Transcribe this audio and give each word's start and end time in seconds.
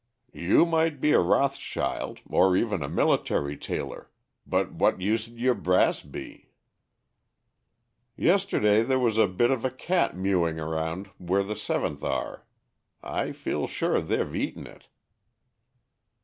"You 0.33 0.65
might 0.65 0.99
be 0.99 1.11
a 1.11 1.19
Rothschild, 1.19 2.21
or 2.27 2.57
even 2.57 2.81
a 2.81 2.89
military 2.89 3.55
tailor, 3.55 4.09
but 4.47 4.71
what 4.71 4.99
use'd 4.99 5.37
your 5.37 5.53
brass 5.53 6.01
be?" 6.01 6.49
"Yesterday 8.15 8.81
there 8.81 8.97
was 8.97 9.19
a 9.19 9.27
bit 9.27 9.51
of 9.51 9.63
a 9.63 9.69
cat 9.69 10.15
mewing 10.17 10.57
round 10.57 11.11
where 11.19 11.43
the 11.43 11.53
7th 11.53 12.01
are. 12.01 12.47
I 13.03 13.31
feel 13.31 13.67
sure 13.67 14.01
they've 14.01 14.35
eaten 14.35 14.65
it." 14.65 14.87